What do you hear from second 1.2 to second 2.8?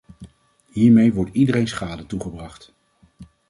iedereen schade toegebracht.